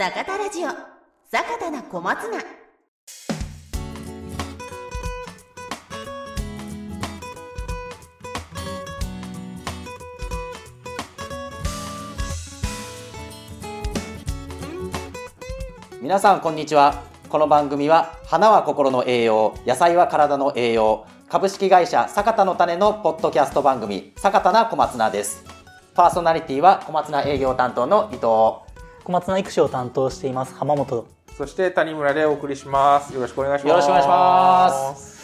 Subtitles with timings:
[0.00, 0.68] 坂田ラジオ。
[1.30, 2.38] 坂田な小松菜。
[16.00, 17.02] 皆さんこんにちは。
[17.28, 25.44] この番組は花は心の栄養野菜は体の栄養株式会社坂田の種のポッドキャスト番組坂田な小松菜です。
[25.92, 28.69] パーソナリティは小松菜営業担当の伊藤。
[29.04, 31.06] 小松菜育種を担当しています浜本
[31.36, 33.14] そして谷村でお送りします。
[33.14, 33.68] よろしくお願いします。
[33.68, 35.20] よろしくお願いします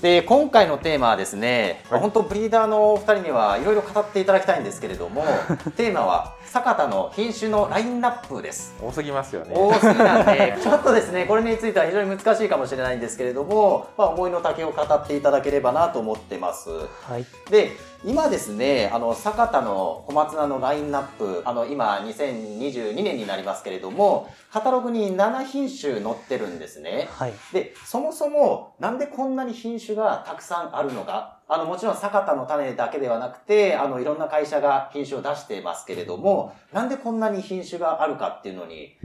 [0.00, 5.24] で今回のテーマはですね、はい本当ブリーダーのお二人にはいろいろ語っていただきたいんですけれども
[5.76, 8.74] テーマは坂田の品種のラインナップです。
[8.82, 9.52] 多すぎますよね。
[9.54, 16.70] 多すぎなんで ちょっとですねこれについては非常に難しいかもしれないんですけれども、まあ、思いの丈を語っていただければなと思ってます。
[16.70, 17.26] はい。
[17.50, 27.10] で今ですねあの坂田の小松菜のラインナップあの今2022年になりますけれどもカタログに7品種載ってるんですね。
[27.12, 27.34] はい。
[27.52, 38.96] でそもそもなんでこんなに品種がたくさんあるのかあのもちろん坂田の種だけではなくてあのいろんな会社が品種を出してますけれどもなんでこんなに品種があるかっていうのに、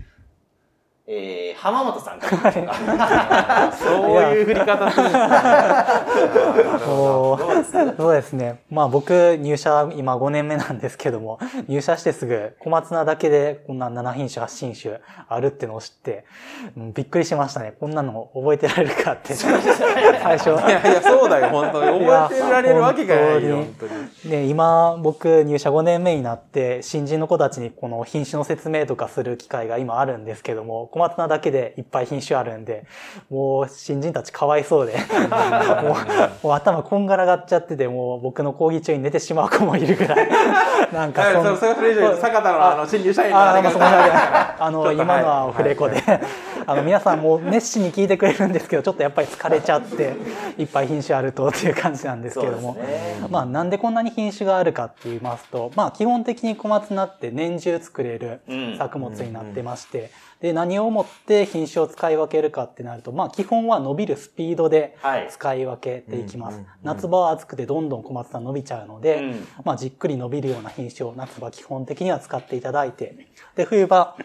[1.06, 2.22] えー、浜本さん
[3.76, 3.92] そう
[4.36, 5.12] いう振り方するんで
[7.66, 7.94] すね。
[7.98, 8.62] そうですね。
[8.70, 16.24] まあ僕入社今5年目なんですけども入社してすぐ小松菜だけでこんな7品種8品種あるってのを知って、
[16.78, 17.74] うんびっくりしましたね。
[17.78, 19.34] こんなの覚えてられるかって。
[19.36, 20.52] 最初。
[20.52, 22.06] いやいや、そうだよ、本当に。
[22.06, 23.92] 覚えてられるわけがないよ、本当に。
[24.32, 32.86] で今僕入社5年目になって新人の子たちにこの品種の説明とかする機会が今あるんですけども小松菜だけでいっぱい品種あるんで
[33.32, 34.94] もう新人たちかわいそうで。
[34.94, 35.96] も
[36.44, 40.30] うもう頭こんがらがっちゃっててもう僕の講義中に寝てしまう子もいるぐらい。
[40.94, 46.22] なんかはいそんそれそれそれ以上に坂田のあの新入社員のああ、ま あ、の、今のはオフレコで、はい
[46.66, 50.16] あの、皆さんも熱心に聞いてくれるんですけど、ちょっとやっぱり疲れちゃって、
[50.58, 52.76] いっぱい品種あるとっていう感じなんですけども。
[52.76, 53.18] ね。
[53.30, 58.78] まあ、なんでこんなに品種があるかって言いますと、まあ、基本的に小松菜って年中作れるうん。
[58.78, 60.12] 作物になってまして、
[60.42, 65.28] で、何をもって品種を使い分けるかってなると、まあ、基本は伸びるスピードではい。
[65.30, 66.56] 使い分けていきます。
[66.56, 66.70] うんうんうん。
[66.84, 69.48] 夏場は暑くてどんどん小松菜伸びちゃうので、うん。
[69.64, 73.16] まあ、じっくり伸びるような品種を夏場基本的には使っていただいて、
[73.56, 74.18] で、冬場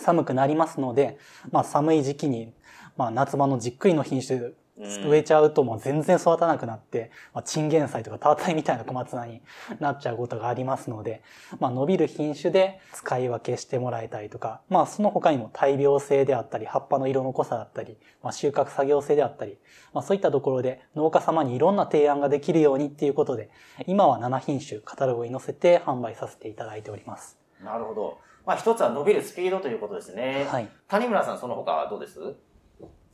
[0.00, 1.18] 寒くなりますので、
[1.50, 2.52] まあ、寒い時期に、
[2.96, 9.42] まあ、夏場のじっくりの品種植えちゃうともう全然育たなくなって、まあ、チンゲン菜とかタワタイみたいな小松菜に
[9.78, 11.22] なっちゃうことがありますので、
[11.58, 19.58] まあ、伸びる品種で使い分けしてもらえたりとか、まあ、その他にも大病性であったり、葉っぱの色の濃さだったり、まあ、収穫作業性であったり、
[19.92, 23.50] まあ、そういったところで農家様にいろんな提案ができるようにっていうことで、
[23.86, 27.36] 今は7品種カタログに載せて販売させていただいております。
[27.62, 28.29] なるほど。
[28.50, 30.44] まあ一つは伸びるスピードということですね。
[30.50, 30.68] はい。
[30.88, 32.18] 谷村さんその他はどうです？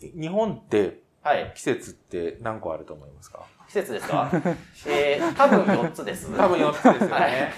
[0.00, 1.52] 日本ってはい。
[1.54, 3.40] 季節って何個あると思いますか？
[3.66, 4.30] 季節ですか？
[4.88, 6.34] えー、多分4つです。
[6.34, 7.52] 多分4つですよはいね。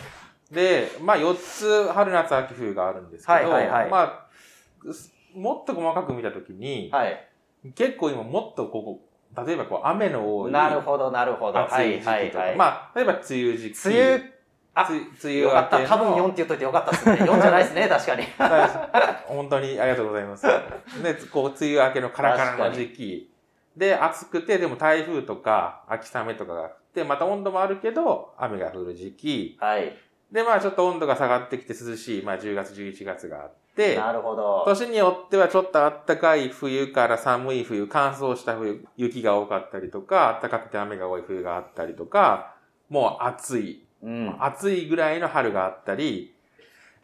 [0.50, 4.26] で、まあ4つ春夏秋冬があるんですけど、はいはいはいまあ、
[5.36, 7.28] もっと細かく見たときに、はい。
[7.76, 8.82] 結構今もっとこ
[9.36, 11.60] こ、例えばこう雨の多いなるほど、なるほど。
[11.60, 12.56] 暑い時期とか、はいはいはい。
[12.56, 13.88] まあ、例えば梅雨時期。
[13.88, 14.32] 梅雨、
[14.78, 15.78] あつ梅雨よかった。
[15.80, 17.14] 明けの多分4って言っといてよかったですね。
[17.28, 18.24] 4じゃないですね、確かに。
[19.26, 20.46] 本当にありがとうございます。
[21.02, 23.30] で、こう、梅雨明けのカラカラの時期。
[23.76, 29.56] で、暑くて、でも台風とか、秋雨とかが降って、また温度もあるけど、雨が降る時期。
[29.60, 29.96] はい。
[30.30, 34.64] で、まあちょっと温度が下がってきて涼しい、まあ10月、11月があって、なるほど。
[34.66, 35.72] 年によってはちょっと
[36.06, 42.54] 暖かい冬から寒い冬、乾燥した冬、雪が多かったりとか、暖かくて雨が多い冬があったりとか、
[42.90, 44.36] もう暑い、うん。
[44.44, 46.34] 暑いぐらいの春があったり、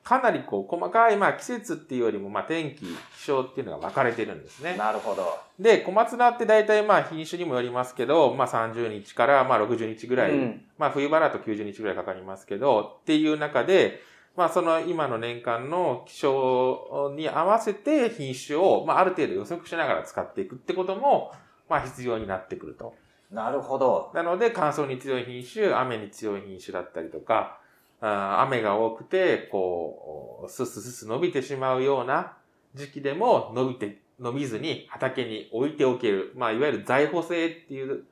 [0.05, 4.77] かなりこう細かい、まあ季節っていうよりも、まあ天気、気象っていうのが分かれてるんですね。
[4.77, 5.39] なるほど。
[5.59, 14.03] で、小松菜って大体まあ品種にもよりますけど、まあ30日からまあ60日ぐらい、うんまあ冬場だと90日ぐらいかかりますけど、っていう中で、
[14.37, 21.33] まあその今の年間の気象に合わせて品種を、まあある程度予測しながら使っていくってことも、
[21.71, 22.95] まあ必要になってくると。
[23.35, 24.13] なるほど。
[24.15, 27.59] なので乾燥に強い品種、雨に強い品種だったりとか、
[28.01, 32.37] あー雨が多くて、こう、スッススッス伸びてしまうような
[32.75, 36.33] 時期でも伸びて、伸びずに畑に置いておける。
[36.37, 38.05] まあ、いわゆる在補性っていう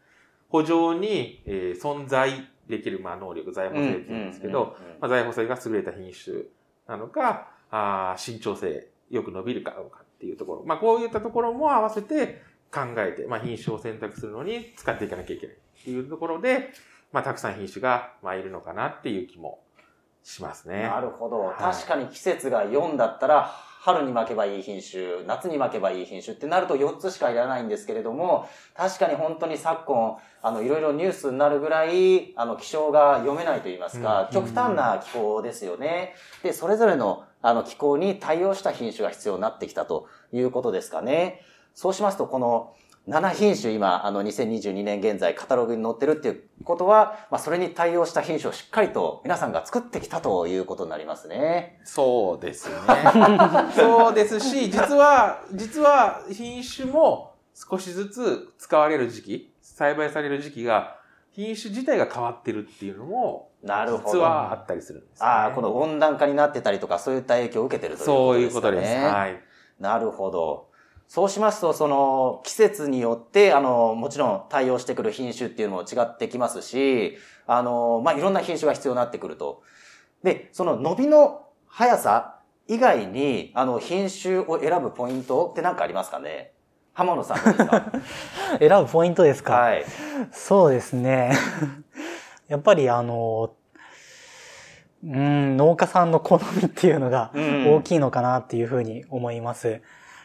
[0.49, 4.77] 補助に、えー存在できる、まあ、能力、在補性って言うんですけど、
[5.09, 6.45] 在補性が優れた品種
[6.89, 10.65] なのか、あー身長性、よく伸びるかどうかっていうところ。
[10.65, 12.43] まあ、こういったところも合わせて
[12.73, 16.71] 考えて、まあ、品種を選択するのに使っていかなきゃいけないっていうところで、
[17.13, 19.61] まあ、たくさん品種が、まあ、いるのかなっていう気も
[20.23, 20.83] しますね。
[20.83, 21.41] なるほど。
[21.41, 36.15] はい確かに季節が4だったら、春に巻けばいい品種、夏に巻けばいい品種ってなると4つしかいらないんですけれども、確かに本当に昨今、あの、いろいろニュースになるぐらい、あの、気象が読めないと言いますか、うん極端な気候ですよね。
[36.45, 41.43] で、それぞれの、あの、気候に対応した品種が必要になってきたということですかね。
[41.75, 42.75] そうしますと、この、
[43.09, 51.81] 7品種今、あの、2022年現在カタログに載ってるっていうことは、まあ、それに対応した品種をしっかりと皆さんが作ってきたということになりますね。
[51.83, 52.75] そうですね。
[53.75, 60.97] そうですし、実は、実は品種も少しずつ使われる時期、栽培される時期が、
[61.33, 64.13] 品種自体が変わってるっていうのも、なるほど。
[64.13, 65.27] 実はあったりするんです、ね。
[65.27, 68.77] ああ、この温暖化になってたりとか、そういった影響を受けてるというそういうこでかね。
[68.77, 69.15] こととです。
[69.15, 69.41] はい。
[69.81, 70.72] なるほど。
[71.09, 79.63] そうしますと、その季節によって、あの、もちろん対応してくる品種っていうのも違ってきますし、あの、まあ、いろんな品種が必要になってくると。
[80.23, 82.37] で、その伸びの速さ
[82.69, 86.53] 以外に、あの、品種を選ぶポイントって何かありますかね？
[86.95, 87.93] 浜野さんですか？
[88.59, 89.85] 選ぶポイントですか、はい。
[90.31, 91.33] そうですね。
[92.49, 93.51] やっぱりあの、
[95.05, 99.81] うん、農家さんの好みっていうのがうん大きいのかなっていうふうに思います。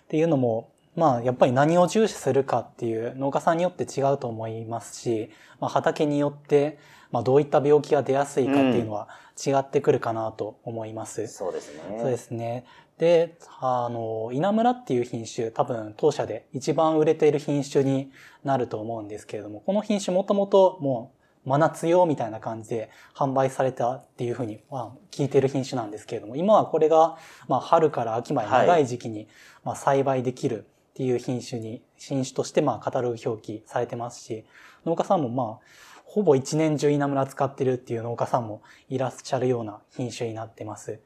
[0.07, 6.79] っていうのも、まあやっぱり何を重視するかっていう農家さんによって違うと思いますし、まあ、畑によって、
[7.11, 9.07] まあ、どういった病気が出やすいかっていうのは
[9.45, 11.27] 違ってくるかなと思います。
[11.27, 11.97] そうですね。
[11.99, 12.65] そうですね。
[12.97, 18.11] で、あの、稲村っていう品種、多分当社で一番売れている品種に
[18.43, 21.16] なると思うんですけれども、この品種もともともう
[21.47, 27.17] 真夏用みたいな感じで販売されたっていうふうに、まあ、聞いている品種なんですけれども、今はこれが、
[27.47, 29.29] まあ、春から秋まで長い時期に、
[29.63, 34.45] まあ、栽培できるっていう品種に、品種として、まあ、カタログ表記されてますし、
[34.85, 40.99] 農家さんもまあ、ほぼ一年中稲村使ってるっていう農家さんもいらっしゃるような品種になってます。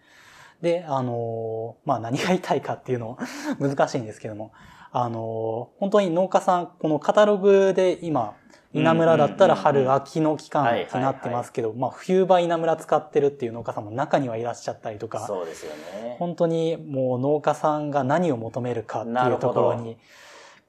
[0.61, 3.17] で、あのーまあ何が言いたいかっていうの
[3.59, 4.51] 難しいんですけども、
[4.91, 8.35] あのー本当に農家さん、このカタログで今、
[8.73, 16.15] 稲村だったら春、秋の期間はいになってますけど、まあ冬場稲村使ってるっていう農家さんも中にはいらっしゃったりとか、そうですよね。
[16.19, 19.97] 本当にもう農家さんが何を求めるかっていうところに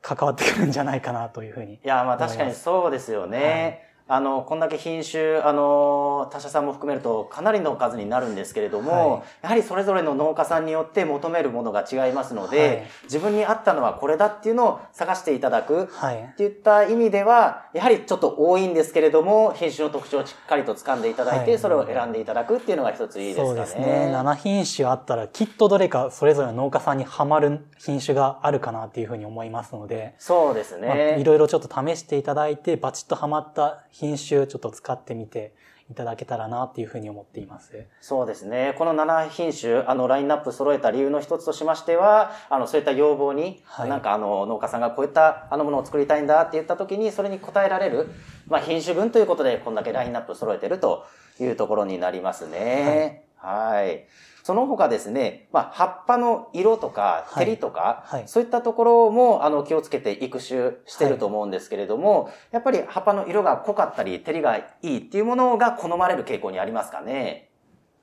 [0.01, 1.75] 関わってくるんじゃないかなというふうに。
[1.75, 3.92] いや、まあ確かにそうですよね。
[4.15, 15.87] あの、こんだけ品種、あの、他社さんも含めるとかなりの数になるんですけれども、はいやはりそれぞれの農家さんによって求めるものが違いますので、はい自分に合ったのはこれだっていうのを探していただく。
[15.87, 16.31] はい。
[16.33, 23.49] っていった意味では、やはりちょっと多いんですけれども、品種の特徴をしっかりと掴んでいただいて、はいそれを選んでいただくっていうのが一ついいですかね。
[23.49, 24.13] そうですね。
[24.15, 31.19] 7品種あったらきっとどれかそれぞれの農家さんにはまる品種があるかなっていうふうに思いますので、そうですまあね。
[31.19, 35.55] いろいろちょっと試していただいて、バチッとはまった品種ちょっと使ってみて
[35.91, 37.87] いただけたらなっていうふうに思っています。
[38.01, 38.75] そうですね。
[38.79, 48.11] この7品種、あの、ラインナップ揃えた理由の一つとしましては、あの、そういった要望に、はいなんかあの、農家さんがこういったあのものを作りたいんだって言った時に、それに応えられる、
[48.49, 51.05] まあ、品種分ということで、こんだけラインナップ揃えてると
[51.39, 53.25] いうところになりますね。
[53.37, 54.07] はい。
[54.43, 67.49] その他ですね、まあ、葉っぱの色とか、はい照りとか、はいそういったところも、あの、気をつけて育種してると思うんですけれども、やっぱり葉っぱの色が濃かったり、照りがいいっていうものが好まれる傾向にありますかね？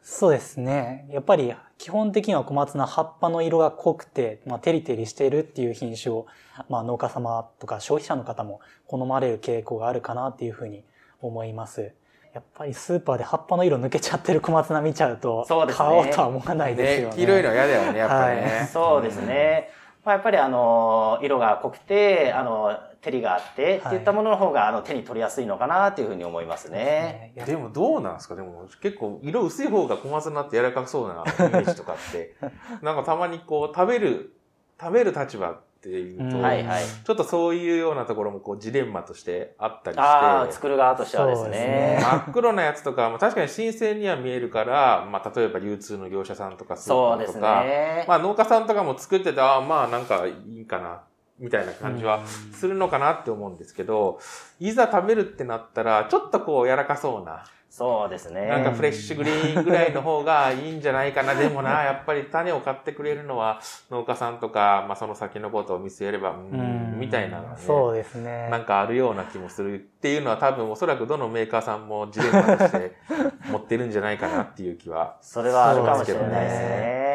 [0.01, 1.05] そうですね。
[1.11, 6.25] やっぱり基本的には小松菜葉っぱの色が濃くて、まあ、テリテリしているっていう品種を、
[6.69, 10.83] まあ、農家様とか消費者の方も好まれる傾向があるかなっていうふうに
[11.21, 11.91] 思います。
[12.33, 17.15] やっぱりスーパーで葉っぱの色抜けちゃってる小松菜見ちゃうと、そうですね買おうとは思わないですよね。
[17.15, 18.41] 黄色いのは嫌だよね、やっぱりね。
[18.57, 19.69] はいそうですね。
[20.05, 27.33] まあ、やっぱりあの、色が濃くて、あの、照りがあって、っていったものの方が、あの、手に取りやすいのかなっていうふうに思いますね。
[27.35, 28.35] いやでもどうなんですか？
[28.35, 32.35] でも結構色薄い方が小松菜って柔らかそうなイメージとかって、
[32.81, 34.33] なんかたまにこう食べる、
[34.79, 36.83] 食べる立場っていうと、うんはいはい。
[36.83, 41.99] ちょっとそういうようなところもこうジレンマとしてあったりして、ああ、作る側としてはですそうですねね。
[42.01, 48.05] 真っ黒なやつとか、まあ、確かに新鮮には見えるから、まあ、例えば流通の業者さんとかスーそうですパーとか、ね。
[48.09, 51.01] まあ、農家さんとかも作ってて、ああ、まあ、なんかいいかな、
[51.39, 54.19] みたいな感じはするのかなって思うんですけど、
[54.59, 58.47] いざ食べるってなったら、ちょっとこう柔らかそうな、そうですね。
[58.47, 61.35] なんかフレッシュグリーンぐらいの方がいいんじゃないかな。
[61.35, 63.59] でもな、 やっぱり種を買ってくれるのは
[63.91, 67.47] 農家さんとか、まあ、その先のことを見据えれば、ううんん、みたいなね。
[67.57, 68.49] そうですね。
[68.49, 72.91] なんかあるような気もするっていうのは多分おそらくどのメーカーさんもジレンマとして
[73.51, 75.17] 持ってるんじゃないかなっていう気は。
[75.21, 77.08] それはあるかもしれないですね。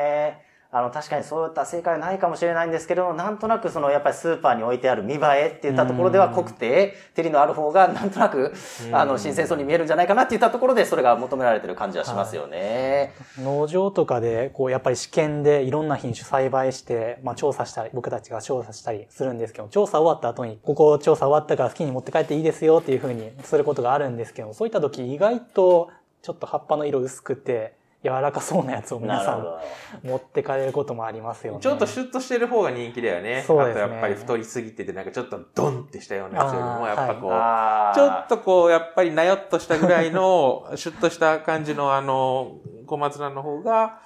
[0.76, 8.52] あの、確かにそういった正解はないかもしれないんですけど、なんとなくその、やっぱりスーパーに置いてある見栄えって言ったところでは濃くて、照りのある方がなんとなく、
[8.90, 13.14] あの、新鮮そうに見えるんじゃないかなって言ったところで、それが求められてる感じはしますよね。
[13.40, 25.90] 農場とかで、こう、やっぱり試験でいろんな品種栽培して、まあ、調査したり、僕たちが調査したりするんですけど、調査終わった後に、ここ調査終わったから好きに持って帰っていいですよっていうふうにすることがあるんですけど、そういった時意外と、
[26.20, 30.06] ちょっと葉っぱの色薄くて、柔らかそうなやつを皆さん。
[30.06, 31.60] 持ってかれることもありますよね。
[31.60, 33.42] ちょっとシュッとしてる方が人気だよね。
[33.46, 44.00] そうですねあとやっぱり太りすぎてて、なんかちょっとドンってしたようなやつよりも、やっぱこう、あーちょっとこう、やっぱりなよっとしたぐらいの、シュッとした感じのあの、小松菜の方が、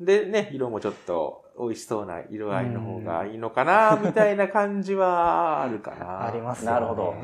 [0.00, 6.26] でね、色もちょっと美味しそうな色合いの方がいいのかな、 みたいな感じはあるかな。
[6.26, 6.74] ありますよね。
[6.74, 7.14] なるほど。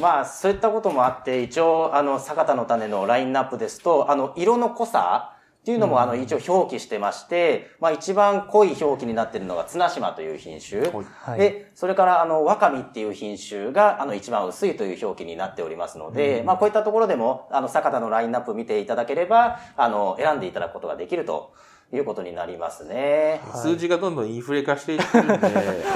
[0.00, 5.35] まあ、そういったこともあって、一応、あの、坂田の種のラインナップですと、あの、色の濃さ
[5.66, 10.80] っていうのも、あの、一応表記してまして、まあ、一番濃い表記になっているのが、綱島という品種。
[10.80, 11.06] はい。
[11.22, 21.52] はいで、それから、あの、ワカミっていう品種が、あの、一番薄いという表記になっておりますので、まあ、こういったところでも、あの、坂田のラインナップ見ていただければ、あの、選んでいただくことができると
[21.92, 23.40] いうことになりますね。
[23.50, 23.62] はい。
[23.62, 25.34] 数字がどんどんインフレ化していってるんで、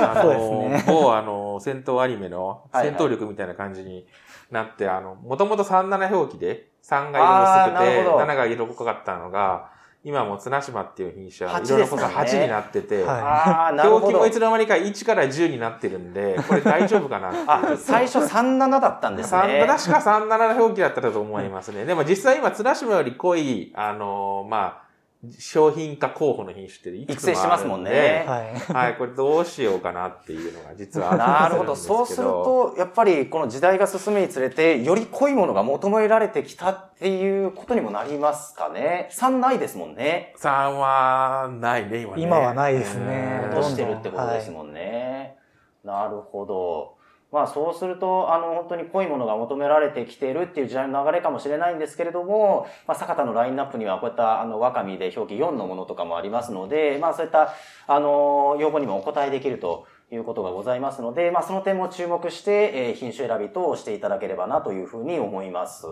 [0.00, 2.86] あ そうの、で す某あの、戦闘アニメのはいはい。
[2.88, 4.04] 戦闘力みたいな感じに
[4.50, 9.70] なって、あの、もともと37表記で、3が色薄くて、なるほど7が色濃かったのが、
[10.02, 14.30] 今もう綱島っていう品種は、8色の濃さですもんね8になってて、表記もい。
[14.30, 19.66] つの間にか1から10になってるんで、 これ大丈夫かなあ、最初37だったんです三ね。
[19.66, 21.84] 確か37表記だったと思いますね。
[21.84, 24.89] でも実際今、綱島より濃い、あのまあ、
[25.38, 28.88] 商品化候補の品種っていくつもあるんで育成してますもんねはい。
[28.88, 31.76] はい、これどうしようかなっていうのが実はあったなるほど。
[31.76, 39.10] そうすると、やっぱりこの時代が進むにつれて、より濃いものが求められてきたっていうことにもなりますかね。
[39.12, 40.34] 3ないですもんね。
[40.38, 42.22] 3はないね、今ね。
[42.22, 45.36] 今はないですねうん落としてるってことですもんね。
[45.84, 46.99] なるほど。
[47.32, 57.54] まあそうすると、あの、本当に濃いものが求められてきているっていう時代の流れかもしれないんですけれども、まあ、坂田のラインナップにはこういった、あの、ワカミで表記4のものとかもありますので、まあそういった、
[57.86, 65.86] あの、要望にもお答えできるということがございますので、まあその点も注目して、えー品種選び等をしていただければなというふうに思います。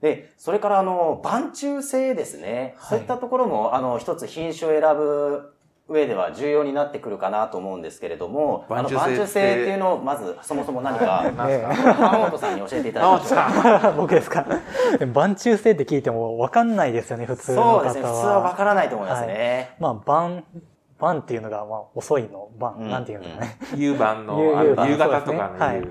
[0.00, 2.74] で、それからあの、晩中性ですね。
[2.78, 5.55] はいそういったところも、あの、一つ品種を選ぶ
[5.88, 14.44] 上では重要になってくるかなと思うんですけれども、あの、晩中性っていうのを、まず、そもそも何か、 浜 本さんに教えていただきま 僕ですか？
[15.12, 17.84] 晩中性って聞いても分かんないですよね、普通の方は。
[17.84, 18.02] そうですね。
[18.02, 19.76] 普通はわからないと思いますね。
[19.78, 20.44] まあ、晩、
[20.98, 23.56] 晩っていうのが、まあ、遅いの、晩、うんなんていうのかね。
[23.76, 24.40] 夕晩の、
[24.88, 25.82] 夕方とかね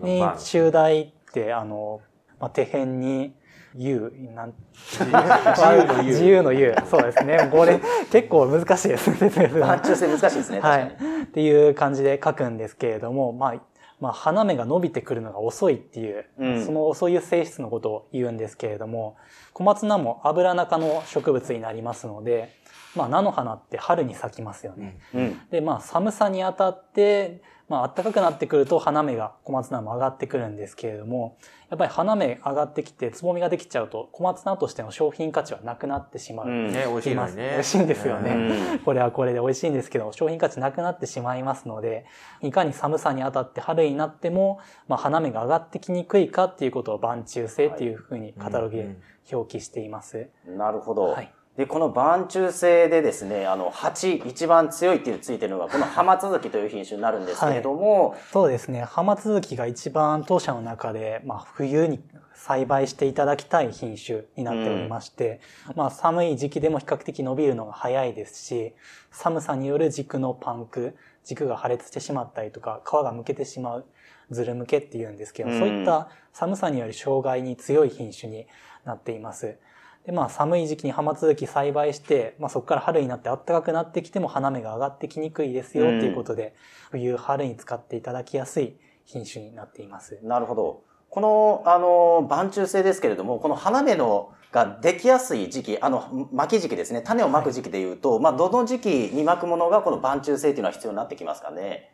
[0.00, 2.00] に夕の晩、中大って、あの、
[2.40, 3.34] まあ、手辺に、
[3.74, 6.74] 夕、なん、自由の夕自由の夕。
[6.90, 7.48] そうですね。
[7.50, 10.60] これ、結構難しいですね、説明するの晩中性難しいですね。
[10.60, 10.78] は。
[10.78, 10.96] い。
[11.24, 13.62] っていう感じで書くんですけれども、まあ、
[14.00, 19.16] まあ、花芽が伸びてくるのが遅いっていう、うんその遅い性質のことを言うんですけれども、
[19.52, 22.52] 小松菜も油中の植物になりますので、
[22.96, 24.98] まあ、菜の花って春に咲きますよね。
[25.14, 25.40] うん。
[25.50, 31.38] で、まあ、寒さにあたって、まあ、暖かくなってくると花芽が小松菜も上がってくるんですけれども、
[31.70, 36.48] やっぱり花芽上がってきて、つぼみができちゃうと、小松菜としての商品価値はなくなってしまう。
[36.48, 37.48] うんね、美味しいのにね。
[37.56, 38.30] 美味しいんですよね
[38.74, 42.04] うんこれはこれで美味しいんですけど、商品価値なくなってしまいますので、
[42.42, 48.96] いかに寒さにあたって春になっても、まあ、花芽が上がってきにくいかっていうことを晩中性っていうふうにカタログで
[49.32, 50.28] 表記しています。
[50.46, 51.04] なるほど。
[51.04, 58.82] はいで、この晩中性でですね、あの、8、一番強いっていうついてるのが、この 浜続きという品種になるんですけれども、そうですね。
[58.82, 62.02] 浜続きが一番当社の中で、まあ、冬に
[62.34, 65.40] 栽培していただきたい品種になっておりまして、
[65.76, 68.74] まあ、寒い時期でも比較的伸びるのが早いですし、
[69.10, 73.84] 寒さによる軸のパンク、軸が破裂してしまったりとか、皮がむけてしまう、
[74.30, 78.46] ずるむけっていうんですけど、うんそういった寒さによる障害に強い品種に
[78.86, 79.58] なっています。
[80.06, 86.54] で、まあ寒い時期に浜続き栽培して、まあそこから春になって暖かくなってきても花芽が上がってきにくいですよっていうことで、
[86.90, 90.18] 冬、春に使っていただきやすい品種になっています。
[90.22, 90.82] なるほど。
[91.08, 101.90] この、あの、晩中性ですけれども、この花芽のができやすい時期、あの、巻き時期ですね、種をまく時期で言うと、まあ、どの時期に巻くものがこの晩中性っていうのは必要になってきますかね？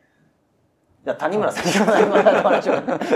[1.05, 2.73] じゃあ、谷村さんにお話を。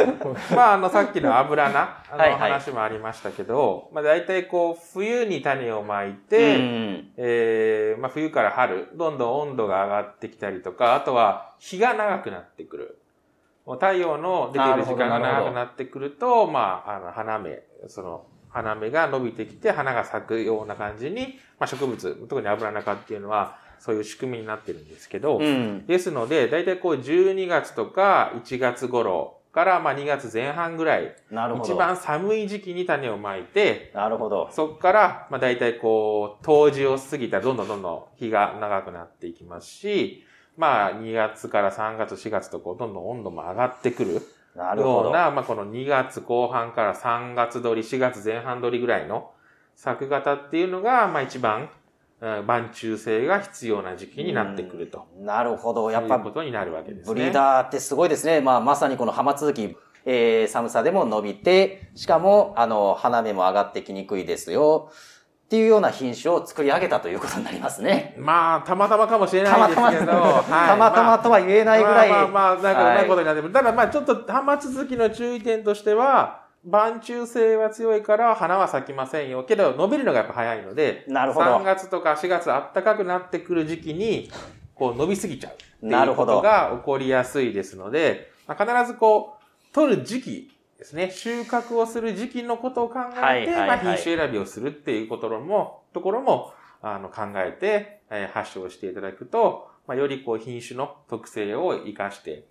[0.55, 1.77] まあ、あの、さっきの油菜
[2.11, 12.99] あのはいはい話もありましたけど、まあ、大体こう、冬に種をまいて、うんえーまあ、冬から春、どんどん温度が上がってきたりとか、あとは日が長くなってくる。
[13.67, 25.87] 太陽の出ている時間が長くなってくると、まあ、あの、花芽、その、花芽が伸びてきて花が咲くような感じに、まあ、植物、特に油中っていうのはそういう仕組みになってるんですけど、うん。
[25.87, 31.75] ですので、だいたいこう12月とか1月頃から、まあ2月前半ぐらい、なるほど。
[31.75, 34.49] 一番寒い時期に種をまいて、なるほど。
[34.53, 40.25] そこから、まあ大体こう、冬至を過ぎたらどんどんどんどん日が長くなっていきますし、
[40.57, 44.23] まあ2月から3月、4月とこう、どんどん温度も上がってくる
[44.55, 45.05] なるほど。
[45.07, 49.33] ような、まあこの2月後半から3月取り、4月前半取りぐらいの
[49.75, 51.69] 作型っていうのが、まあ一番、うん
[52.47, 55.09] 晩中性が必要な時期になってくると。
[55.21, 55.91] なるほど。
[55.91, 57.14] やっぱことになるわけですね。
[57.14, 58.41] ブリーダーってすごいですね。
[58.41, 64.91] まあ、まさにこの浜続き、えー、寒さでも伸びて、しかも、あの、花芽も上がってきにくいですよ。
[64.93, 68.14] っていうような品種を作り上げたということになりますね。
[68.19, 72.09] まあ、たまたまかもしれないですけど、たまたま、はいたまたまとは言えないぐらい。
[72.09, 73.52] まあまあまあ、なんかうまいことはになってる。
[73.52, 79.45] ただまあちょっと浜続きの注意点としては、晩中性は強いから花は咲きませんよ。
[79.45, 84.31] けど伸びるのがやっぱ早いので、なるほど3月とか4月暖かくなってくる時期に、
[84.75, 91.11] こう伸びすぎちゃうっていうこなるほどとが起こりやすいですので、まあ、必ずこう、取る時期ですね。
[91.11, 102.45] 収穫をする時期のことを考えて、はいはいはいまあ品種選びをするっていうことも、ところも、あの、考えて、えー発症していただくと、まあ、よりこう品種の特性を活かして、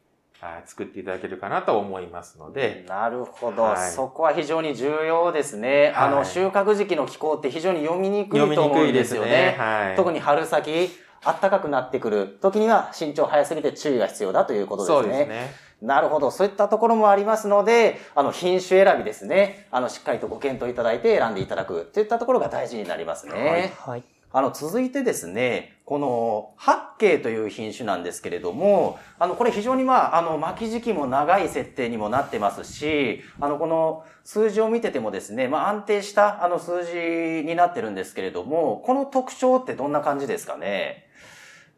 [0.66, 5.94] 作っていただけるかなと思いますので、なるほど、はいそこは非常に重要ですね。
[5.96, 9.56] あの、はい収穫時期の気候って非常に読みにくいと思うんですよねね。。
[9.58, 9.96] はい。
[9.96, 10.90] 特に春先、
[11.24, 15.02] 暖かくなってくる時には身長早すぎて注意が必要だということですね。
[15.02, 15.72] そうですね。
[15.82, 16.30] なるほど。
[16.30, 19.68] そういったところもありますので、あの、品種選びですね。
[19.72, 23.74] あの、しっかりとご検討いただいて選んでいただくといったところが大事になりますね。
[23.80, 24.04] はい。
[24.34, 41.08] あの、続いてですね、この、八景という品種なんですけれども、あの、これ非常にまあ、あの、巻き時期も長い設定にもなってますし、あの、この数字を見ててもですね、まあ、安定した、あの、数字になってるんですけれども、この特徴ってどんな感じですかね？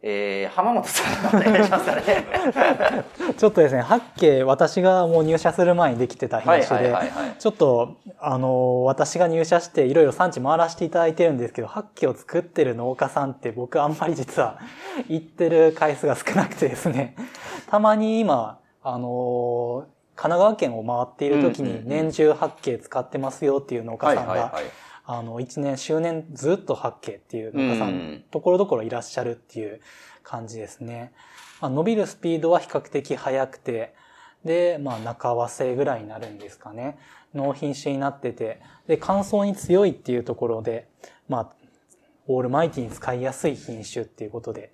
[0.06, 2.04] えー、浜本さん、お願いしますかね。
[3.38, 7.12] ちょっとですね、八景、私がもう入社する前にできてた品種で、はい。
[7.40, 14.60] ちょっと、あの、私が入社していろいろ産地回らせていただいてるんですけど、八景を作ってる農家さんって僕あんまり実は
[15.08, 17.16] 行ってる回数が少なくてですね、
[17.72, 19.86] たまに今、あの、
[20.18, 24.64] 神奈川県を回っている時に年中八景使ってますよっていう農家さんが、はいはいはい。
[25.06, 29.82] あの、一年、周年ずっと八景っていう農家さん、ところどころいらっしゃるっていう
[30.24, 31.12] 感じですね。
[31.62, 33.94] まあ、伸びるスピードは比較的速くて、
[34.46, 36.98] で、まあ、中和製ぐらいになるんですかね。
[37.34, 40.88] 納品種になってて、で、乾燥に強いっていうところで、
[41.28, 41.54] まあ、
[42.28, 44.73] オールマイティに使いやすい品種っていうことで、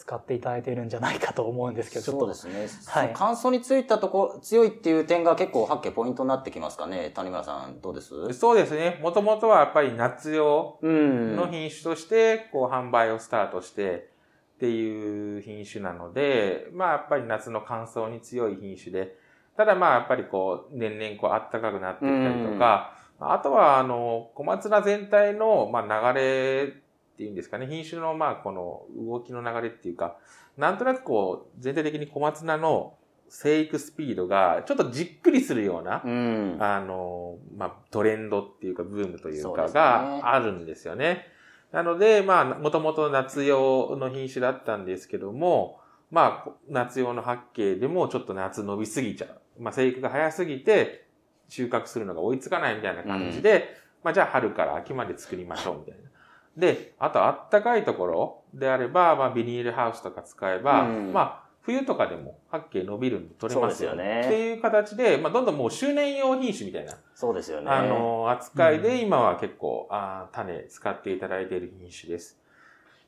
[0.00, 2.92] 使っていただいてるんじゃないかと思うんですけど、ちょっとそうで、すね。
[2.92, 7.10] はい乾燥に強いったとこ、強いっていう点が結構八景ポイントになってきますかね。
[7.14, 8.32] 谷村さん、どうです？
[8.32, 8.98] そうですね。
[9.02, 14.10] もともとはやっぱり夏用うんの品種として、こう販売をスタートして
[14.56, 19.16] っていう品種なので、まあやっぱり夏の乾燥に強い品種で、
[19.56, 26.72] ただまあやっぱりこう年々こう暖かくなってきたりとか、あとはあの小松菜全体のまあ流れ
[27.20, 30.16] っていうんですかね、品種のまあこの動きの流れっていうか、
[30.56, 32.94] なんとなくこう全体的に小松菜の
[33.28, 36.56] 生育スピードがちょっとじっくりするような、うん。
[36.58, 41.26] あの、まあ、トレンドっていうか、ブームというか、があるんですよね。
[41.70, 45.78] なので、まあ、もともと夏用の品種だったんですけども、
[46.10, 49.62] まあ、夏用の八景でもちょっと夏伸びすぎちゃう。
[49.62, 51.06] まあ、生育が早すぎて、
[51.48, 56.09] 収穫するのが追いつかないみたいな感じで、まあ、じゃあ春から秋まで作りましょうみたいな。
[56.56, 61.12] で、あとあったかいところであれば、まあ、ビニールハウスとか使えば、うん。
[61.12, 63.94] まあ、冬とかでも八景伸びるんで取れますよ。
[63.94, 64.22] ね。
[64.24, 67.70] っていう形で、まあ、どんどんもう周年用品種みたいな、そうですよね。
[67.70, 68.82] あの、扱いうん。
[68.82, 72.40] で今は結構、あー種使っていただいている品種です。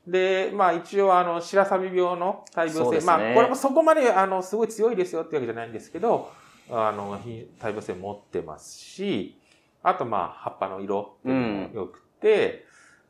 [0.07, 3.05] で、まあ一応あの、白鷺病の大病性、ね。
[3.05, 6.31] まあこれもそこまであの、すごい強いですよってわけじゃないんですけど、
[6.69, 9.37] あの、品大病性持ってますし、
[9.81, 12.65] あとまあ葉っぱの色っていうのも良くて、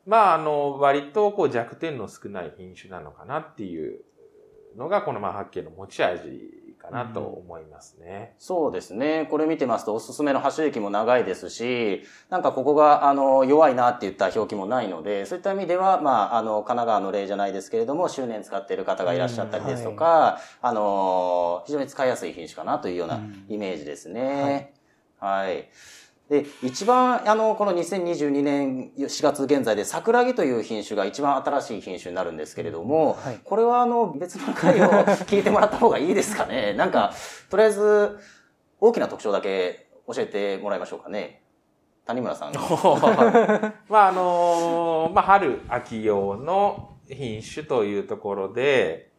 [0.06, 4.00] まああの、割とこう弱点の少ない品種なのかなっていう
[4.76, 8.34] のが、このまあ八景の持ち味かなと思いますね。
[8.38, 9.26] そうですね。
[9.30, 24.74] これ見てますとおすすめの発種域も長いですし、なんかここが、あの、弱いなって言った表記もないので、そういった意味では、まあ、あの、神奈川の例じゃないですけれども、周年使っている方がいらっしゃったりですとか、あの、非常に使いやすい品種かなというようなうんイメージですね。
[25.18, 25.68] はい。
[26.30, 34.88] で、一番、あの、この2022年4月現在で桜木という品種が一番新しい品種になるんですけれども、はいこれはあの、別の回を
[35.26, 36.72] 聞いてもらった方がいいですかね。
[36.72, 37.12] なんか、
[37.50, 38.18] とりあえず、
[38.80, 41.42] 大きな特徴だけ教えてもらいましょうかね。
[42.06, 42.52] 谷村さん。
[43.88, 49.10] まああのまあ春秋用の品種というところで、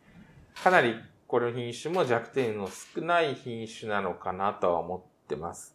[0.64, 0.96] かなり
[1.28, 5.75] これの品種も弱点の少ない品種なのかなとは思ってます。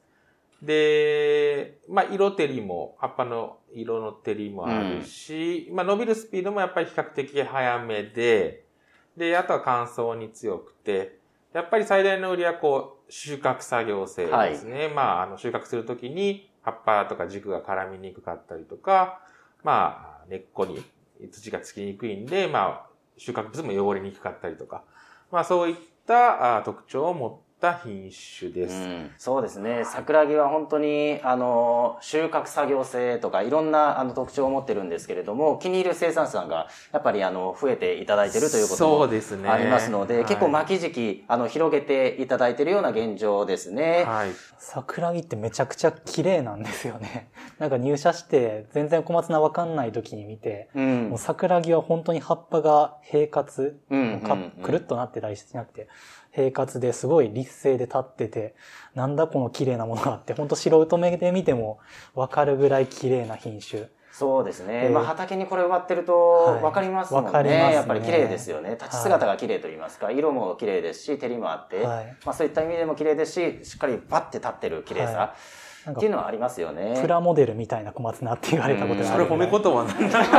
[0.62, 8.64] で、まあ、色照りも、葉っぱの色の照りもあるし、まあ、伸びるスピードもやっぱり比較的早めで、
[9.16, 11.18] で、あとは乾燥に強くて、
[11.52, 14.88] やっぱり最大の売りはこう、収穫作業性ですね。
[14.88, 19.20] まあ、あの、収穫するときに葉っぱとか軸が絡みにくかったりとか、
[19.62, 20.82] まあ、根っこに
[21.30, 24.84] 土がつきにくいんで、まあ、収穫物も汚れにくかったりとか、
[25.30, 28.74] まあ、そういったあ特徴を持った品種です。
[28.74, 29.82] うんそうですね。
[29.84, 39.48] 桜木は本当に、あの、収穫作業性とかいろんなあの特徴を持ってるんですけれども、気に入る生産者さんがやっぱりあの、増えていただいてるということもですね。
[39.48, 44.04] ありますので、はい結構巻き時期、あの、広げていただいてるような現状ですね。
[44.06, 44.30] はい。
[44.58, 47.30] 桜木ってめちゃくちゃ綺麗なんですよね。
[47.58, 55.88] なんか入社して全然小松菜わかんない時に見て、うんもう桜木は本当に葉っぱが平滑、うんかうんうんくるっとなってたりしなくて、
[56.32, 58.54] 平滑ですごい立勢で立ってて、
[58.94, 61.78] なんだこの綺麗なものがあって、本当素人目で見ても
[62.14, 63.88] わかるぐらい綺麗な品種。
[64.12, 64.86] そうですね。
[64.86, 67.26] えーまあ畑にこれ植わってるとはい分かりますもんね。
[67.28, 68.72] わかりますねやっぱり綺麗ですよね。
[68.72, 75.34] 立ち姿が綺麗と言いますか、色も綺麗ですし、照りもあって、はいまあそういった意味でも綺麗ですし、しっかりバッて立ってる綺麗さ、はなんか
[75.88, 76.98] っていうのはありますよね。
[77.00, 80.20] プラモデルみたいな小松菜って言われたことがあそるれ褒め言葉なんだ。
[80.20, 80.28] ま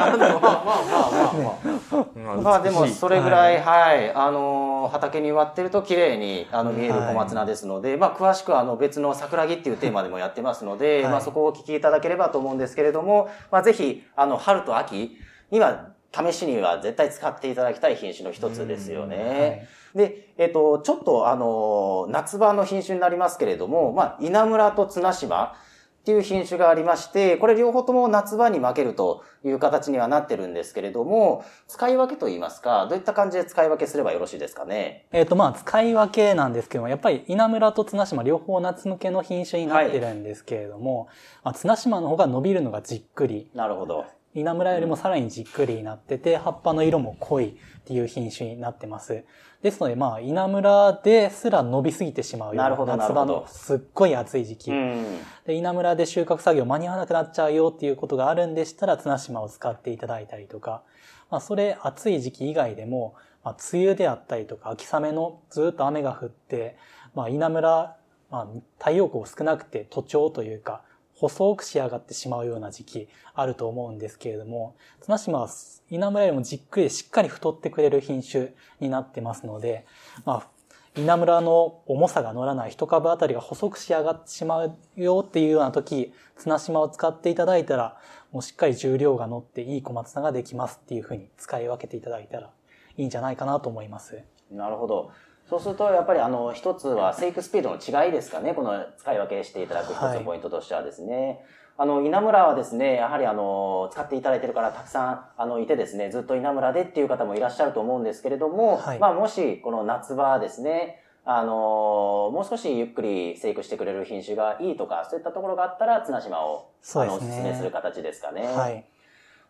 [0.00, 1.60] あまあまあま
[1.96, 2.36] あまあ。
[2.36, 11.12] まあでもそれぐらい、はい、あのー畑に植わってると綺麗にあの見えるはい小松菜ですので、まあ詳しくはあの別の桜木っていうテーマでもやってますので、はい。
[11.12, 15.16] まあそこをお聞きいただければと思うんですけれども、まあぜひあの春と秋
[15.50, 19.68] には試しには絶対使っていただきたい品種の一つですよね。
[19.98, 25.54] で、えっ、と、ちょっとあの、夏場の品種になりますけれども、まあ、稲村と綱島
[26.00, 35.06] っていう品種がありまして、これ両方とも夏場に負けるという形にはなってるんですけれども、使い分けといいますか、どういった感じで使い分けすればよろしいですかね？
[35.10, 41.08] えっ、と、まあ、使い分けなんですけども、やっぱり稲村と綱島両方夏向けの品種になってるんですけれども、
[41.42, 44.06] まあ、綱島の方が伸びるのがじっくり、なるほど。
[44.34, 49.24] 稲村よりもさらにじっくりになってて、葉っぱの色も濃いっていう品種になってます。
[49.62, 54.70] ですので、まあ、稲村ですら伸びすぎてしまうような夏場のすっごい暑い時期。
[54.70, 55.04] うん。
[55.46, 60.82] で、稲村で収穫作業間に合わなくなっちゃうよっていうことがあるんでしたら、綱島を使っていただいたりとか、
[61.30, 66.76] まあ、それ暑い時期以外でも、まあ、梅雨であったりとか、秋雨のずっと雨が降って、
[67.14, 67.96] まあ、稲村、
[68.30, 68.46] まあ、
[68.78, 70.82] 太陽光少なくて徒長というか、
[71.20, 75.48] 細く仕上がってしまうような時期あると思うんですけれども、綱島は
[75.90, 79.84] 稲村よりもじっくりしっかり太ってくれる品種になってますので、
[80.24, 80.48] まあ、
[80.96, 87.98] 稲村の重さが乗らない一株あたりが細く仕上がってしまうよっていうような時、綱島を使っていただいたら、
[88.30, 92.50] もうしっかり重量が乗っていい小松菜ができますっていうふうに使い分けていただいたら
[92.96, 94.22] いいんじゃないかなと思います。
[94.50, 95.10] なるほど。
[95.48, 98.52] そうすると、やっぱりあの、一つは生育スピードの違いですかね。
[98.52, 101.42] この使い分けしていただく一つのポイントとしてはですね。
[101.78, 118.46] あの、稲村はですね、やはりあの、使っていただいてるからたくさん、あの、いてですね、ずっと稲村でっていう方もいらっしゃると思うんですけれども、はいまあ、もし、この夏場ですね、あの、もう少しゆっくり生育してくれる品種がいいとか、そういったところがあったら、綱島を、あの、お勧めする形ですかね。
[118.46, 118.84] はい。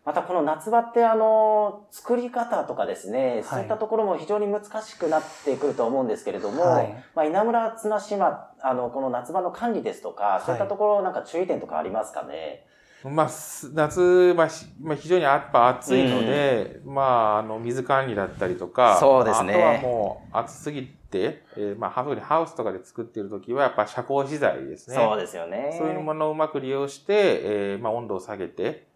[0.05, 12.65] またこの夏場ってあの、作り方とかですね、いそういったところも非常に難しくなってくると思うんですけれども、はいまあ稲村綱島、あの、この夏場の管理ですとか、そういったところなんか注意点とかありますかね？
[13.03, 17.01] まあ、す夏、まあ、しまあ、非常にやっぱ暑いので、ま
[17.35, 24.97] あ、あの、水管理だったりとか、そうですねあとはもう暑すぎて、えーまあ、ハウスとかで作っているときは、やっぱ遮光資材ですね。
[24.97, 25.73] そうですよね。
[25.77, 28.88] そういうものをうまく利用して、えーまあ、温度を下げて、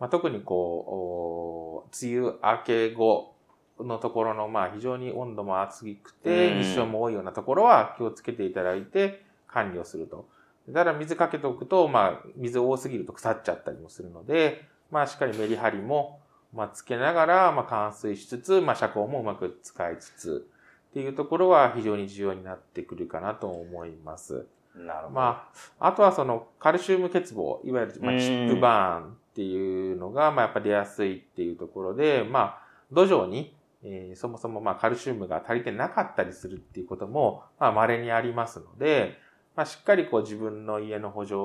[0.00, 3.34] まあ、特にこう、お梅雨明け後
[3.80, 10.28] のところの、まあ、非常に温度も暑くて、うん日照も多いようなところは気をつけていただいて管理をすると。
[10.72, 16.20] ただ水かけておくと、まあ、水多すぎると腐っちゃったりもするので、まあ、しっかりメリハリも、
[16.52, 20.48] まあ、つけながら、まあ、冠水しつつ、まあ、遮光もうまく使いつつ、
[20.90, 24.46] っていうところは非常に重要になってくるかなと思います。
[24.74, 25.10] なるほど。
[25.10, 39.16] まあ、あとはそのカルシウム欠乏、いわゆる、まあ、うんチップバーンっていうのが、まあ、やっぱ出やすいっていうところで、まあ、土壌に、えーそもそもまあカルシウムが足りてなかったりするっていうことも、まあ、稀にありますので、
[39.54, 41.36] まあ、しっかりこう自分の家の補助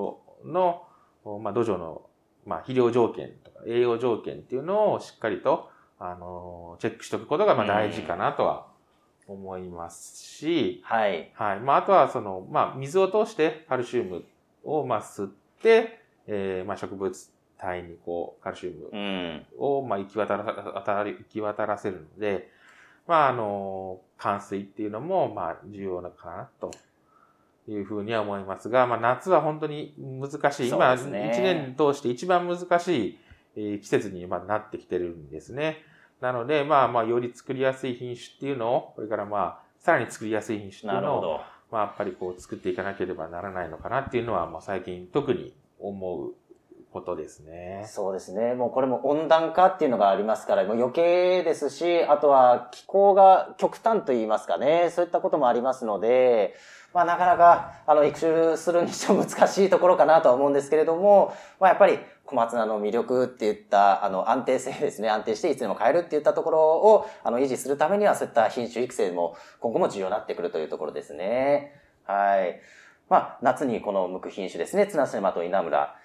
[0.43, 0.81] の、
[1.43, 2.01] まあ、土壌の、
[2.47, 8.65] まあ、肥料条件とか栄養条件っていうのをしっかりと、あの、チェックしておくことが、まあ、大事かなとは
[9.27, 11.31] 思いますし、はい。
[11.35, 11.59] はい。
[11.59, 14.23] まあ、あとは、その、まあ、水を通してカルシウム
[14.63, 17.32] を、まあ、吸って、えーまあ、植物
[17.63, 19.45] 体にこう、カルシウムうん。
[19.57, 22.49] を、まあ、行き渡ら、行き渡らせるので、
[23.07, 26.71] まあ、あの、換水っていうのも、まあ、重要なのかな、と
[27.67, 30.69] いうふうには思いますが、まあ、夏は本当に難しい。
[30.69, 33.19] 今、一年通して一番難しい、
[33.55, 35.83] えー季節にまあなってきてるんですね。
[36.19, 41.39] なので、まあ、まあ、より作りやすい品種っていうのを、これからまあ、さらに作りやすい品種っていうのを。
[41.71, 46.33] まあ、やっぱりこう作っていかなければならないのかなっていうのは、まあ、最近特に思う
[46.93, 47.83] ことですね。
[47.87, 48.53] そうですね。
[48.53, 56.55] もうこれも温暖化っていうのがありますから、もう余計ですし、あとは気候が極端と言いますかね、そういったこともありますので、
[56.93, 71.73] まあなかなか、あの、育種するにしても難しいところかなとは思うんですけれども、まあやっぱり小松菜の魅力っていった、あの、安定性ですね、安定していつでも買えるっていったところを、あの、維持するためには、そういった品種育成も今後も重要になってくるというところですね。
[72.05, 72.61] はい。
[73.09, 75.95] まあ、夏にこの向く品種ですね、ツナシネマと稲村。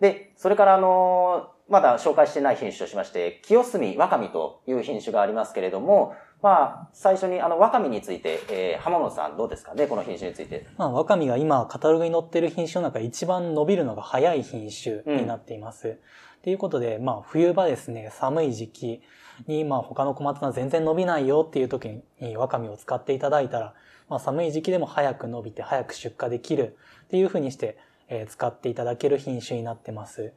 [0.00, 10.66] で、それからあのまだ紹介してない品種としまして、清澄若見という品種がありますけれども、まあ、最初にあの若見について、えー、浜野さんどうですかね、この品種について。
[10.76, 15.98] まあ、ワカミが今、カタログに載ってる品種の中で一番伸びるのが早い品種になっています。
[16.42, 19.02] ということで、まあ、冬場ですね、寒い時期
[19.48, 23.74] に、まあ、他の小松菜全然伸びないよっていう時にワカミを使っていただいたら、
[24.08, 27.76] まあ、寒い時期でも早く伸びて早く出荷できるっていうふうにして、
[28.08, 30.32] えー使っていただける品種になってます。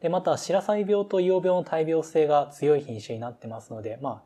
[0.00, 4.22] で、また、白菜病と硫黄病の大病性が強い品種になってますので、ま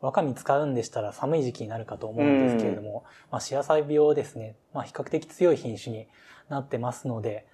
[0.00, 6.08] あ、わかみ使うんでしたら寒い時期になるかと思うんですけれども、まあ、白菜病ですね、まあ、比較的強い品種に
[6.48, 7.46] なってますので、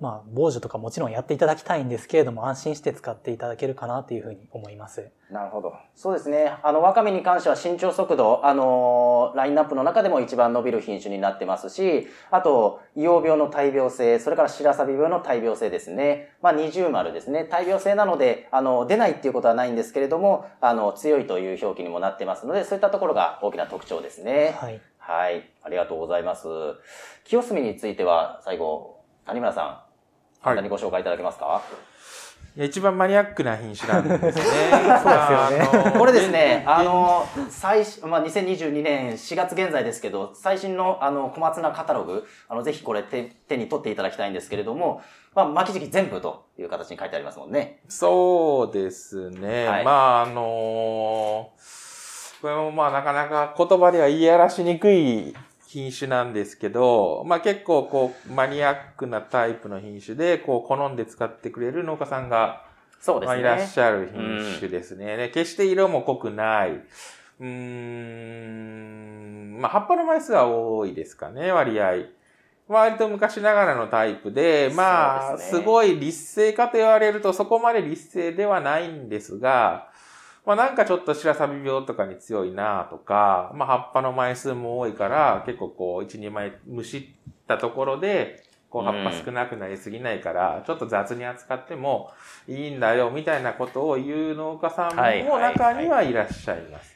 [0.00, 5.08] まあ、防除とかもちろんやっていただきたいんですけれども、安心して使っていただけるかなというふうに思います。
[5.30, 5.72] なるほど。
[5.94, 6.52] そうですね。
[6.62, 16.32] あの、ワカメに関しては伸長速度、あのーラインナップの中でも一番伸びる品種になってますし、あと、硫黄病の大病性、それから白錆病の大病性ですね。
[16.42, 17.44] まあ、二重丸ですね。
[17.44, 24.56] 大病性なので、あの、出ないっていうことはないんですけれども、あの、強いという表記にもなってますので、そういったところが大きな特徴ですね。
[24.58, 24.80] はい。
[24.98, 25.50] はい。
[25.62, 26.46] ありがとうございます。
[27.24, 29.83] 清澄については、最後、谷村さん、
[30.44, 31.62] 簡単にご紹介いただけますか、
[32.54, 34.42] いや一番マニアックな品種なんですね。
[35.02, 45.02] そうですよね これですね、あの、最新、まあ、2022年4月現在ですけど、最新の、あの、小松菜カタログ、あの、ぜひこれ手、手に取っていただきたいんですけれども、
[45.34, 47.80] まあ、巻き時期全部という形に書いてありますもんね。
[47.88, 49.66] そうですね。
[49.66, 51.50] はいまあ、あの
[52.40, 55.34] これもまあなかなか言葉では言い表しにくい
[55.74, 62.60] 品種なんですけど、まあ結構こうマニアックなタイプの品種で、こう好んで使ってくれる農家さんが、まあ、
[63.00, 63.40] そうですね。
[63.40, 65.16] いらっしゃる品種ですね。
[65.16, 66.70] で決して色も濃くない。
[66.70, 72.04] うーん、まあ葉っぱの枚数は多いですかね、割合。
[72.68, 79.90] 割と昔ながらのタイプで、まあ、すごい立性かと言われるとそこまで立性ではないんですが、
[80.46, 92.10] まあなんかちょっと白錆病とかに強いなとか、まあ葉っぱの枚数も多いから、結構こう、1、2枚むしったところで、こう葉っぱ少なくなりすぎないから、ちょっと雑に扱っても
[92.48, 96.94] いいんだよ、みたいなことを言う農家さんはいも中にはいらっしゃいます。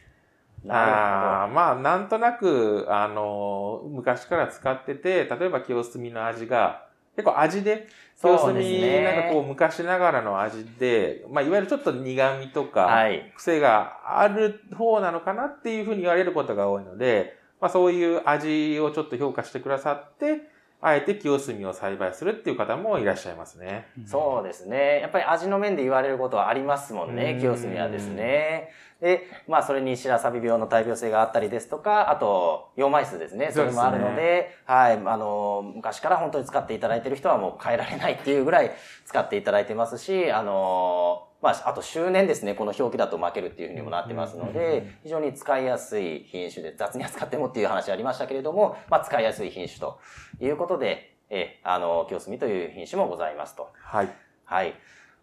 [0.64, 7.86] なあーまあ、なんとなく、あの、昔から使ってて、例えば清澄の味が、結構味で、
[8.20, 13.32] 清そうです澄、ねなんかこう昔ながらの味で、まあ、いわゆるちょっと苦味とか、はい。
[13.36, 20.50] 癖がある方なのかなっていうふうに言われることが多いので、まあそういう味をちょっと評価してくださって、
[20.80, 23.86] あえて清澄を栽培するっていう方もいらっしゃいますね。
[24.06, 25.00] そうですね。
[25.00, 28.70] やっぱり味の面で言われることはありますもんね、うん清澄はですね。
[29.00, 33.50] で、まあそれに白錆病の大病性があったりですとか、あと、葉枚数ですね。
[33.52, 38.72] それもあるので、はい、あの、昔から本当に使っていただいている人はもう変えられないっていうぐらい
[39.06, 50.00] 使っていただいてますし、あの、まあ、あと周年ですね、この表記だと負けるっていうふうにもなってますので、非常に使いやすい品種で、雑に扱ってもっていう話ありましたけれども、まあ使いやすい品種と
[50.40, 53.70] いうことで、え、あの、清澄という品種もございますと。
[53.80, 54.08] はい。
[54.44, 54.74] はい。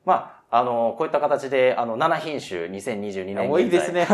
[0.06, 3.92] まあ、あの、こういった形で、あの、7品種、2022年現在多いです。
[3.92, 4.08] ね。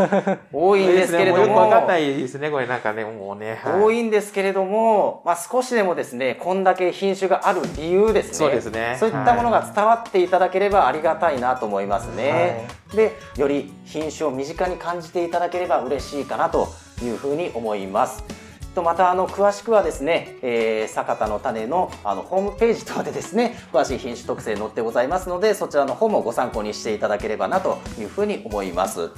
[0.52, 3.60] 多いんですけれども、よくわかんないですね、これなんかね、もうね。
[3.62, 8.34] はい多いんですけれども、まあ、少しでもですね、こんだけ品種がある理由ですね。
[8.34, 12.68] そうですねそういったものが伝わっていただければありがたいなと思いますね。
[12.94, 16.70] で、より品種を身近に感じていただければ嬉しいかなと
[17.04, 18.41] いうふうに思います。
[18.74, 29.12] とまたあの詳しくはですね、えー、坂田の種のあのホームページ等でですね詳しい品種特性載ってございますのでそちらの方もご参考にしていただければなというふうに思います。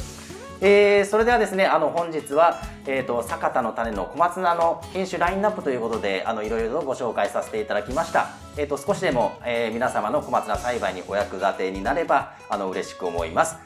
[0.66, 8.30] えーそれではですね、あの本日は、えっ、と、坂田の種の小松菜の品種ラインナップということで、あの、いろいろとご紹介させていただきました。
[8.56, 13.58] えっ、と、少しでも、えー皆様の小松菜栽培にお役立てになれば、あの、嬉しく思います。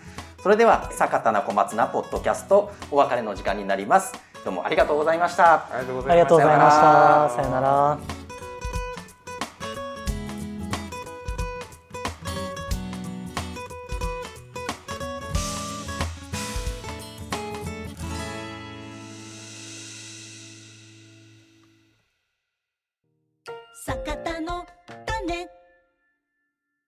[0.41, 4.13] それでは、坂田の小松菜ポッドキャスト、お別れの時間になります。
[4.43, 5.53] どうもありがとうございました。
[5.55, 6.39] ありがとうございました。
[6.39, 7.35] さよならた。
[7.35, 8.26] さよなら。